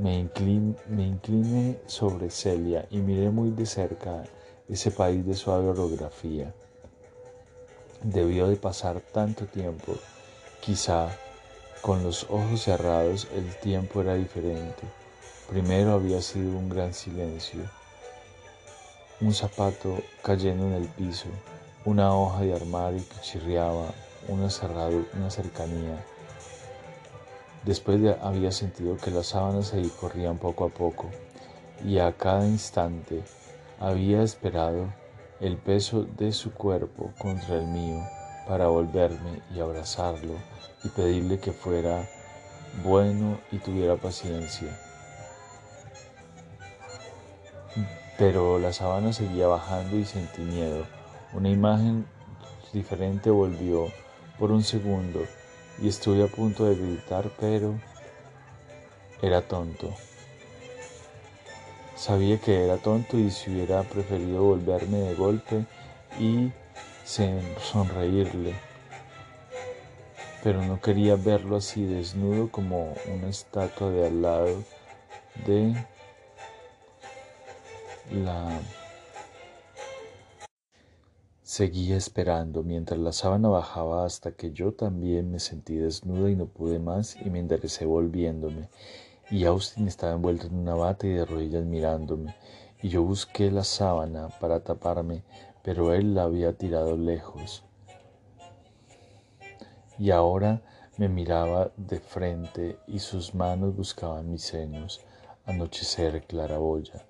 Me, 0.00 0.18
incliné 0.18 1.78
sobre 1.86 2.30
Celia 2.30 2.86
y 2.90 2.98
miré 2.98 3.30
muy 3.30 3.50
de 3.50 3.64
cerca 3.64 4.24
ese 4.68 4.90
país 4.90 5.24
de 5.26 5.34
suave 5.34 5.68
orografía. 5.68 6.52
Debió 8.02 8.48
de 8.48 8.56
pasar 8.56 9.00
tanto 9.00 9.46
tiempo, 9.46 9.94
quizá 10.60 11.08
con 11.80 12.02
los 12.02 12.24
ojos 12.24 12.62
cerrados 12.62 13.28
el 13.34 13.56
tiempo 13.56 14.02
era 14.02 14.14
diferente. 14.14 14.82
Primero 15.48 15.92
había 15.92 16.20
sido 16.20 16.50
un 16.50 16.68
gran 16.68 16.92
silencio, 16.92 17.60
un 19.20 19.32
zapato 19.32 19.96
cayendo 20.22 20.66
en 20.66 20.74
el 20.74 20.88
piso, 20.88 21.28
una 21.86 22.14
hoja 22.14 22.42
de 22.42 22.54
armario 22.54 23.02
que 23.08 23.20
chirriaba, 23.22 23.94
una, 24.28 24.48
una 25.14 25.30
cercanía. 25.30 26.04
Después 27.64 28.00
de, 28.00 28.16
había 28.22 28.52
sentido 28.52 28.96
que 28.96 29.10
las 29.10 29.28
sábanas 29.28 29.68
se 29.68 29.82
corrían 30.00 30.38
poco 30.38 30.64
a 30.64 30.68
poco 30.68 31.10
y 31.84 31.98
a 31.98 32.12
cada 32.12 32.46
instante 32.46 33.22
había 33.80 34.22
esperado 34.22 34.92
el 35.40 35.56
peso 35.56 36.04
de 36.04 36.32
su 36.32 36.52
cuerpo 36.52 37.12
contra 37.18 37.56
el 37.56 37.66
mío 37.66 38.00
para 38.46 38.68
volverme 38.68 39.42
y 39.54 39.60
abrazarlo 39.60 40.34
y 40.84 40.88
pedirle 40.88 41.38
que 41.38 41.52
fuera 41.52 42.08
bueno 42.82 43.38
y 43.52 43.58
tuviera 43.58 43.96
paciencia. 43.96 44.76
Pero 48.16 48.58
la 48.58 48.72
sábana 48.72 49.12
seguía 49.12 49.46
bajando 49.46 49.96
y 49.96 50.04
sentí 50.04 50.42
miedo. 50.42 50.84
Una 51.32 51.50
imagen 51.50 52.06
diferente 52.72 53.30
volvió 53.30 53.86
por 54.38 54.52
un 54.52 54.62
segundo 54.62 55.26
y 55.80 55.88
estuve 55.88 56.24
a 56.24 56.28
punto 56.28 56.64
de 56.64 56.76
gritar, 56.76 57.30
pero 57.38 57.74
era 59.22 59.42
tonto. 59.42 59.94
Sabía 61.96 62.38
que 62.38 62.64
era 62.64 62.76
tonto 62.76 63.18
y 63.18 63.30
si 63.30 63.50
hubiera 63.50 63.82
preferido 63.82 64.42
volverme 64.42 64.98
de 64.98 65.14
golpe 65.14 65.64
y 66.20 66.52
sonreírle, 67.04 68.54
pero 70.44 70.62
no 70.62 70.80
quería 70.80 71.16
verlo 71.16 71.56
así 71.56 71.84
desnudo 71.84 72.50
como 72.50 72.94
una 73.06 73.28
estatua 73.28 73.90
de 73.90 74.06
al 74.06 74.22
lado 74.22 74.62
de 75.46 75.74
la 78.12 78.60
Seguía 81.58 81.96
esperando 81.96 82.62
mientras 82.62 83.00
la 83.00 83.10
sábana 83.10 83.48
bajaba 83.48 84.04
hasta 84.04 84.30
que 84.30 84.52
yo 84.52 84.74
también 84.74 85.32
me 85.32 85.40
sentí 85.40 85.74
desnuda 85.74 86.30
y 86.30 86.36
no 86.36 86.46
pude 86.46 86.78
más 86.78 87.16
y 87.16 87.30
me 87.30 87.40
enderecé 87.40 87.84
volviéndome. 87.84 88.68
Y 89.28 89.44
Austin 89.44 89.88
estaba 89.88 90.12
envuelto 90.12 90.46
en 90.46 90.54
una 90.54 90.76
bata 90.76 91.08
y 91.08 91.14
de 91.14 91.24
rodillas 91.24 91.64
mirándome. 91.64 92.36
Y 92.80 92.90
yo 92.90 93.02
busqué 93.02 93.50
la 93.50 93.64
sábana 93.64 94.28
para 94.38 94.60
taparme, 94.60 95.24
pero 95.64 95.92
él 95.92 96.14
la 96.14 96.22
había 96.22 96.52
tirado 96.52 96.96
lejos. 96.96 97.64
Y 99.98 100.12
ahora 100.12 100.62
me 100.96 101.08
miraba 101.08 101.72
de 101.76 101.98
frente 101.98 102.78
y 102.86 103.00
sus 103.00 103.34
manos 103.34 103.74
buscaban 103.74 104.30
mis 104.30 104.42
senos. 104.42 105.00
Anochecer, 105.44 106.22
claraboya, 106.24 107.04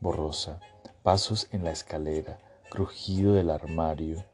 borrosa, 0.00 0.58
pasos 1.04 1.46
en 1.52 1.62
la 1.62 1.70
escalera 1.70 2.49
crujido 2.70 3.34
del 3.34 3.50
armario, 3.50 4.24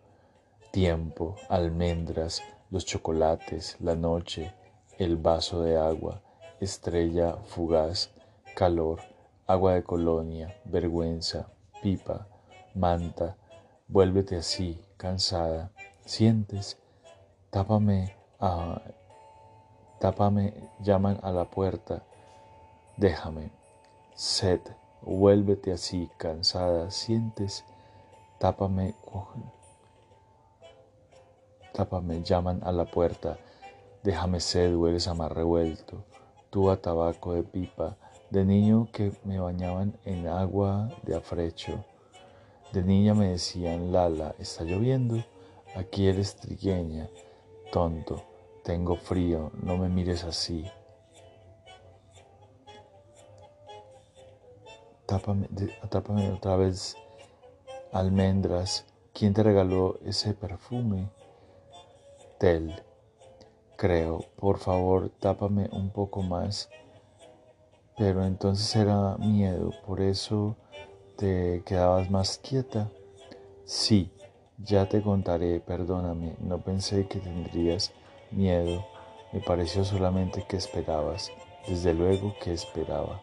tiempo, 0.70 1.36
almendras, 1.48 2.42
los 2.70 2.84
chocolates, 2.84 3.76
la 3.80 3.96
noche, 3.96 4.52
el 4.98 5.16
vaso 5.16 5.62
de 5.62 5.78
agua, 5.78 6.20
estrella 6.60 7.38
fugaz, 7.46 8.10
calor, 8.54 9.00
agua 9.46 9.72
de 9.74 9.82
colonia, 9.82 10.54
vergüenza, 10.66 11.48
pipa, 11.82 12.28
manta, 12.74 13.36
vuélvete 13.88 14.36
así, 14.36 14.78
cansada, 14.98 15.70
sientes, 16.04 16.76
tápame, 17.50 18.16
ah, 18.38 18.82
tápame, 19.98 20.52
llaman 20.80 21.18
a 21.22 21.30
la 21.32 21.46
puerta, 21.46 22.02
déjame, 22.98 23.50
sed, 24.14 24.60
vuélvete 25.00 25.72
así, 25.72 26.10
cansada, 26.18 26.90
sientes, 26.90 27.64
Tápame, 28.38 28.94
tápame, 31.72 32.22
llaman 32.22 32.60
a 32.64 32.70
la 32.70 32.84
puerta. 32.84 33.38
Déjame 34.02 34.40
sed, 34.40 34.74
eres 34.86 35.08
amar 35.08 35.34
revuelto. 35.34 36.04
Tú 36.50 36.68
a 36.70 36.76
tabaco 36.76 37.32
de 37.32 37.42
pipa, 37.42 37.96
de 38.30 38.44
niño 38.44 38.88
que 38.92 39.12
me 39.24 39.40
bañaban 39.40 39.98
en 40.04 40.28
agua 40.28 40.90
de 41.02 41.16
afrecho. 41.16 41.82
De 42.72 42.82
niña 42.82 43.14
me 43.14 43.28
decían, 43.28 43.90
Lala, 43.90 44.34
¿está 44.38 44.64
lloviendo? 44.64 45.24
Aquí 45.74 46.06
eres 46.06 46.36
trigueña. 46.36 47.08
Tonto, 47.72 48.22
tengo 48.64 48.96
frío, 48.96 49.50
no 49.54 49.78
me 49.78 49.88
mires 49.88 50.24
así. 50.24 50.70
Tápame, 55.06 55.48
tápame 55.88 56.30
otra 56.32 56.56
vez 56.56 56.96
Almendras, 57.92 58.84
¿quién 59.14 59.32
te 59.32 59.42
regaló 59.42 59.98
ese 60.04 60.34
perfume? 60.34 61.08
Tel, 62.38 62.74
creo, 63.76 64.24
por 64.36 64.58
favor, 64.58 65.10
tápame 65.20 65.68
un 65.72 65.90
poco 65.90 66.22
más. 66.22 66.68
Pero 67.96 68.24
entonces 68.24 68.74
era 68.76 69.16
miedo, 69.18 69.72
por 69.86 70.00
eso 70.00 70.56
te 71.16 71.62
quedabas 71.64 72.10
más 72.10 72.38
quieta. 72.38 72.90
Sí, 73.64 74.10
ya 74.58 74.88
te 74.88 75.00
contaré, 75.00 75.60
perdóname, 75.60 76.34
no 76.40 76.58
pensé 76.58 77.06
que 77.06 77.20
tendrías 77.20 77.92
miedo, 78.32 78.84
me 79.32 79.40
pareció 79.40 79.84
solamente 79.84 80.44
que 80.46 80.56
esperabas, 80.56 81.30
desde 81.68 81.94
luego 81.94 82.34
que 82.42 82.52
esperaba. 82.52 83.22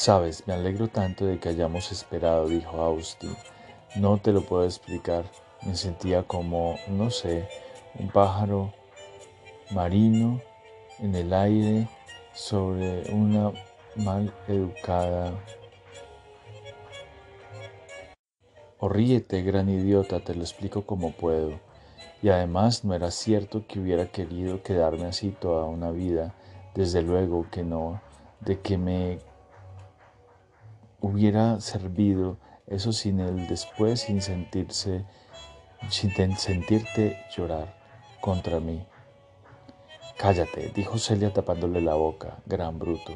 Sabes, 0.00 0.46
me 0.46 0.54
alegro 0.54 0.88
tanto 0.88 1.26
de 1.26 1.38
que 1.38 1.50
hayamos 1.50 1.92
esperado, 1.92 2.48
dijo 2.48 2.80
Austin. 2.80 3.36
No 3.96 4.16
te 4.16 4.32
lo 4.32 4.40
puedo 4.40 4.64
explicar. 4.64 5.26
Me 5.66 5.74
sentía 5.76 6.22
como, 6.22 6.78
no 6.88 7.10
sé, 7.10 7.46
un 7.98 8.08
pájaro 8.08 8.72
marino 9.72 10.40
en 11.00 11.14
el 11.14 11.34
aire 11.34 11.86
sobre 12.32 13.12
una 13.12 13.52
mal 13.94 14.32
educada. 14.48 15.34
O 18.78 18.88
ríete, 18.88 19.42
gran 19.42 19.68
idiota, 19.68 20.20
te 20.20 20.34
lo 20.34 20.40
explico 20.40 20.86
como 20.86 21.12
puedo. 21.12 21.60
Y 22.22 22.30
además 22.30 22.86
no 22.86 22.94
era 22.94 23.10
cierto 23.10 23.66
que 23.68 23.78
hubiera 23.78 24.06
querido 24.06 24.62
quedarme 24.62 25.04
así 25.04 25.28
toda 25.28 25.66
una 25.66 25.90
vida, 25.90 26.34
desde 26.74 27.02
luego 27.02 27.44
que 27.50 27.64
no, 27.64 28.00
de 28.40 28.60
que 28.60 28.78
me 28.78 29.18
hubiera 31.00 31.60
servido 31.60 32.38
eso 32.66 32.92
sin 32.92 33.20
el 33.20 33.46
después, 33.46 34.00
sin 34.00 34.22
sentirse, 34.22 35.04
sin 35.88 36.12
sentirte 36.36 37.18
llorar 37.36 37.74
contra 38.20 38.60
mí. 38.60 38.86
Cállate, 40.16 40.70
dijo 40.74 40.98
Celia 40.98 41.32
tapándole 41.32 41.80
la 41.80 41.94
boca, 41.94 42.38
gran 42.46 42.78
bruto. 42.78 43.14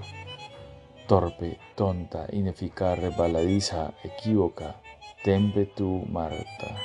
Torpe, 1.06 1.58
tonta, 1.74 2.26
ineficaz, 2.32 2.98
resbaladiza, 2.98 3.92
equívoca, 4.02 4.80
tempe 5.22 5.66
tú, 5.66 6.04
Marta. 6.08 6.76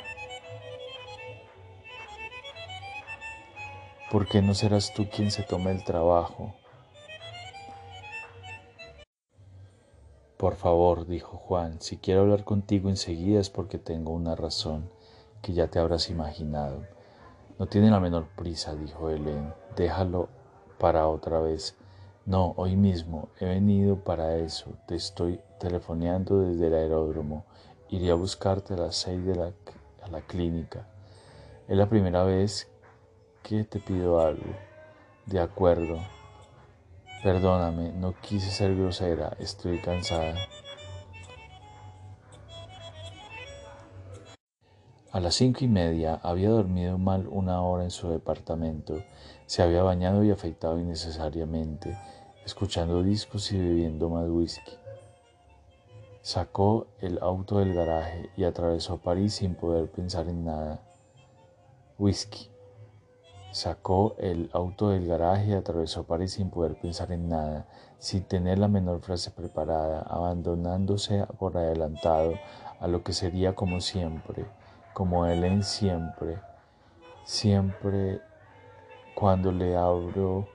¿Por 4.10 4.26
qué 4.28 4.42
no 4.42 4.54
serás 4.54 4.92
tú 4.92 5.08
quien 5.08 5.30
se 5.30 5.42
tome 5.42 5.70
el 5.70 5.84
trabajo? 5.84 6.54
Por 10.40 10.54
favor, 10.56 11.06
dijo 11.06 11.36
Juan, 11.36 11.82
si 11.82 11.98
quiero 11.98 12.22
hablar 12.22 12.44
contigo 12.44 12.88
enseguida 12.88 13.40
es 13.40 13.50
porque 13.50 13.76
tengo 13.76 14.12
una 14.12 14.34
razón 14.34 14.88
que 15.42 15.52
ya 15.52 15.66
te 15.66 15.78
habrás 15.78 16.08
imaginado. 16.08 16.80
No 17.58 17.66
tiene 17.66 17.90
la 17.90 18.00
menor 18.00 18.24
prisa, 18.36 18.74
dijo 18.74 19.10
Helen. 19.10 19.52
Déjalo 19.76 20.30
para 20.78 21.08
otra 21.08 21.40
vez. 21.40 21.76
No, 22.24 22.54
hoy 22.56 22.74
mismo 22.74 23.28
he 23.38 23.44
venido 23.44 23.96
para 23.96 24.38
eso. 24.38 24.70
Te 24.88 24.94
estoy 24.94 25.42
telefoneando 25.58 26.40
desde 26.40 26.68
el 26.68 26.74
aeródromo. 26.74 27.44
Iré 27.90 28.10
a 28.10 28.14
buscarte 28.14 28.72
a 28.72 28.78
las 28.78 28.96
seis 28.96 29.22
de 29.26 29.34
la, 29.36 29.52
a 30.02 30.08
la 30.08 30.22
clínica. 30.22 30.86
Es 31.68 31.76
la 31.76 31.90
primera 31.90 32.24
vez 32.24 32.66
que 33.42 33.64
te 33.64 33.78
pido 33.78 34.20
algo. 34.20 34.54
De 35.26 35.38
acuerdo. 35.38 35.98
Perdóname, 37.22 37.92
no 37.92 38.14
quise 38.22 38.50
ser 38.50 38.74
grosera, 38.74 39.36
estoy 39.38 39.78
cansada. 39.80 40.34
A 45.12 45.20
las 45.20 45.34
cinco 45.34 45.62
y 45.62 45.68
media 45.68 46.18
había 46.22 46.48
dormido 46.48 46.96
mal 46.96 47.28
una 47.28 47.60
hora 47.60 47.84
en 47.84 47.90
su 47.90 48.08
departamento, 48.08 49.02
se 49.44 49.62
había 49.62 49.82
bañado 49.82 50.24
y 50.24 50.30
afeitado 50.30 50.78
innecesariamente, 50.78 51.98
escuchando 52.46 53.02
discos 53.02 53.52
y 53.52 53.58
bebiendo 53.58 54.08
más 54.08 54.26
whisky. 54.28 54.72
Sacó 56.22 56.86
el 57.00 57.18
auto 57.20 57.58
del 57.58 57.74
garaje 57.74 58.30
y 58.36 58.44
atravesó 58.44 58.96
París 58.96 59.34
sin 59.34 59.56
poder 59.56 59.90
pensar 59.90 60.26
en 60.28 60.46
nada. 60.46 60.80
Whisky. 61.98 62.49
Sacó 63.52 64.14
el 64.18 64.48
auto 64.52 64.90
del 64.90 65.08
garaje 65.08 65.46
y 65.48 65.52
atravesó 65.54 66.04
París 66.04 66.34
sin 66.34 66.50
poder 66.50 66.76
pensar 66.76 67.10
en 67.10 67.28
nada, 67.28 67.66
sin 67.98 68.22
tener 68.22 68.58
la 68.58 68.68
menor 68.68 69.00
frase 69.00 69.32
preparada, 69.32 70.02
abandonándose 70.02 71.26
por 71.36 71.56
adelantado 71.56 72.34
a 72.78 72.86
lo 72.86 73.02
que 73.02 73.12
sería 73.12 73.56
como 73.56 73.80
siempre, 73.80 74.46
como 74.94 75.26
él 75.26 75.42
en 75.42 75.64
siempre, 75.64 76.38
siempre 77.24 78.20
cuando 79.16 79.50
le 79.50 79.76
abrió, 79.76 80.46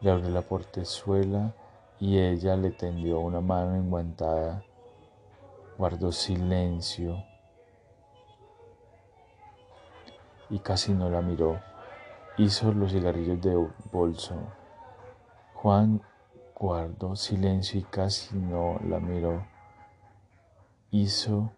le 0.00 0.12
abrió 0.12 0.30
la 0.30 0.42
portezuela 0.42 1.52
y 1.98 2.18
ella 2.18 2.54
le 2.54 2.70
tendió 2.70 3.18
una 3.18 3.40
mano 3.40 3.74
enguantada, 3.74 4.62
guardó 5.76 6.12
silencio 6.12 7.20
y 10.48 10.60
casi 10.60 10.92
no 10.92 11.10
la 11.10 11.20
miró 11.20 11.58
hizo 12.38 12.72
los 12.72 12.92
cigarrillos 12.92 13.40
de 13.42 13.68
bolso. 13.92 14.34
Juan 15.54 16.00
guardó 16.54 17.16
silencio 17.16 17.80
y 17.80 17.82
casi 17.82 18.36
no 18.36 18.80
la 18.88 19.00
miró. 19.00 19.44
Hizo 20.90 21.50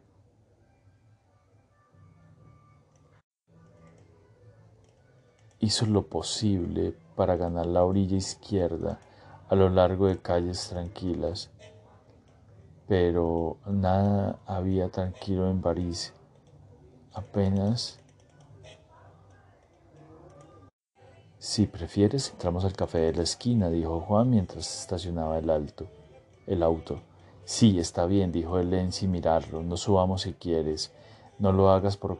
hizo 5.60 5.84
lo 5.84 6.06
posible 6.06 6.94
para 7.14 7.36
ganar 7.36 7.66
la 7.66 7.84
orilla 7.84 8.16
izquierda 8.16 8.98
a 9.50 9.54
lo 9.54 9.68
largo 9.68 10.06
de 10.06 10.18
calles 10.18 10.68
tranquilas, 10.70 11.50
pero 12.88 13.58
nada 13.66 14.38
había 14.46 14.88
tranquilo 14.88 15.50
en 15.50 15.60
París. 15.60 16.14
Apenas 17.12 17.99
Si 21.40 21.66
prefieres, 21.66 22.32
entramos 22.32 22.66
al 22.66 22.74
café 22.74 22.98
de 22.98 23.14
la 23.14 23.22
esquina, 23.22 23.70
dijo 23.70 24.02
Juan 24.02 24.28
mientras 24.28 24.82
estacionaba 24.82 25.38
el, 25.38 25.48
alto, 25.48 25.86
el 26.46 26.62
auto. 26.62 27.00
Sí, 27.46 27.78
está 27.78 28.04
bien, 28.04 28.30
dijo 28.30 28.58
Helen 28.58 28.92
sin 28.92 29.10
mirarlo. 29.10 29.62
No 29.62 29.78
subamos 29.78 30.20
si 30.20 30.34
quieres. 30.34 30.92
No 31.38 31.50
lo 31.52 31.70
hagas 31.70 31.96
por, 31.96 32.18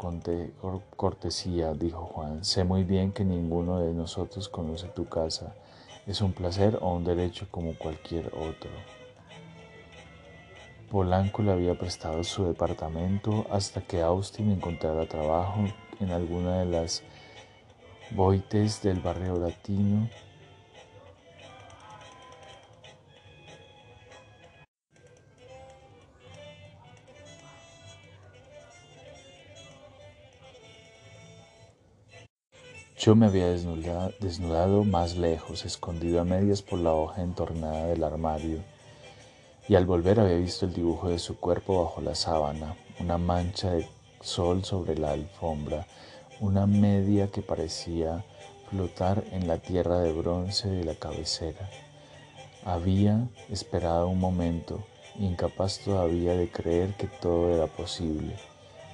cortesía, 0.97 1.75
dijo 1.75 2.07
Juan. 2.07 2.43
Sé 2.47 2.65
muy 2.65 2.85
bien 2.85 3.13
que 3.13 3.23
ninguno 3.27 3.81
de 3.81 3.93
nosotros 3.93 4.49
conoce 4.49 4.89
tu 4.89 5.07
casa. 5.07 5.55
Es 6.07 6.23
un 6.23 6.33
placer 6.33 6.79
o 6.81 6.95
un 6.95 7.05
derecho 7.05 7.47
como 7.51 7.77
cualquier 7.77 8.29
otro. 8.29 8.71
Polanco 10.91 11.43
le 11.43 11.53
había 11.53 11.79
prestado 11.79 12.25
su 12.25 12.47
departamento 12.47 13.45
hasta 13.51 13.83
que 13.83 14.01
Austin 14.01 14.51
encontrara 14.51 15.07
trabajo 15.07 15.61
en 16.01 16.11
alguna 16.11 16.61
de 16.61 16.65
las 16.65 17.03
Boites 18.12 18.83
del 18.83 18.99
barrio 19.01 19.38
latino. 19.38 20.09
Yo 32.99 33.14
me 33.14 33.27
había 33.27 33.46
desnudado, 33.46 34.12
desnudado, 34.20 34.85
más 34.85 35.16
lejos, 35.16 35.64
escondido 35.64 36.20
a 36.20 36.25
medias 36.25 36.62
por 36.62 36.81
la 36.81 36.92
hoja 36.92 37.23
entornada 37.23 37.87
del 37.87 38.05
armario, 38.05 38.59
y 39.68 39.77
al 39.77 39.87
volver 39.87 40.20
había 40.20 40.37
visto 40.37 40.66
el 40.66 40.75
dibujo 40.75 41.09
de 41.09 41.18
su 41.18 41.38
cuerpo 41.38 41.85
bajo 41.85 42.01
la 42.01 42.14
sábana, 42.14 42.77
una 42.99 43.16
mancha 43.16 43.70
de 43.70 43.88
sol 44.20 44.64
sobre 44.64 44.99
la 44.99 45.12
alfombra, 45.12 45.87
una 46.40 46.66
media 46.66 47.31
que 47.31 47.42
parecía 47.42 48.24
flotar 48.70 49.24
en 49.33 49.46
la 49.46 49.59
tierra 49.59 49.98
de 49.98 50.12
bronce 50.12 50.68
de 50.68 50.85
la 50.85 50.94
cabecera. 50.94 51.68
Había 52.64 53.29
esperado 53.50 54.09
un 54.09 54.18
momento, 54.18 54.83
incapaz 55.18 55.81
todavía 55.81 56.35
de 56.35 56.50
creer 56.50 56.94
que 56.96 57.09
todo 57.09 57.55
era 57.55 57.66
posible. 57.66 58.37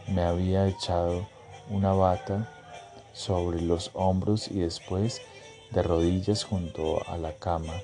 Me 0.08 0.22
había 0.22 0.66
echado 0.66 1.28
una 1.70 1.92
bata 1.92 2.52
sobre 3.12 3.60
los 3.62 3.90
hombros 3.94 4.48
y 4.48 4.60
después, 4.60 5.22
de 5.70 5.82
rodillas 5.82 6.42
junto 6.42 7.08
a 7.08 7.16
la 7.16 7.32
cama, 7.32 7.74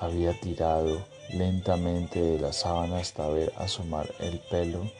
había 0.00 0.38
tirado 0.40 1.04
lentamente 1.32 2.20
de 2.20 2.40
la 2.40 2.52
sábana 2.52 2.98
hasta 2.98 3.28
ver 3.28 3.52
asomar 3.56 4.12
el 4.18 4.40
pelo 4.50 4.90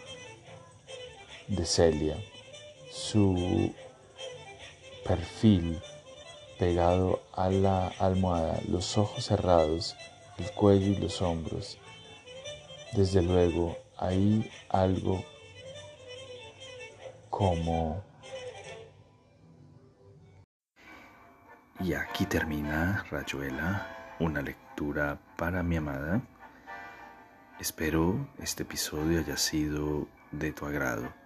de 1.48 1.64
Celia. 1.64 2.16
Su 2.90 3.72
perfil 5.06 5.80
pegado 6.58 7.22
a 7.34 7.48
la 7.50 7.88
almohada, 7.98 8.60
los 8.68 8.96
ojos 8.98 9.26
cerrados, 9.26 9.96
el 10.38 10.50
cuello 10.52 10.86
y 10.86 10.96
los 10.96 11.22
hombros. 11.22 11.78
Desde 12.92 13.22
luego, 13.22 13.76
hay 13.98 14.50
algo 14.68 15.24
como... 17.30 18.02
Y 21.78 21.92
aquí 21.92 22.24
termina 22.24 23.04
Rayuela, 23.10 24.16
una 24.18 24.40
lectura 24.40 25.18
para 25.36 25.62
mi 25.62 25.76
amada. 25.76 26.22
Espero 27.60 28.28
este 28.38 28.62
episodio 28.62 29.20
haya 29.20 29.36
sido 29.36 30.08
de 30.32 30.52
tu 30.52 30.64
agrado. 30.64 31.25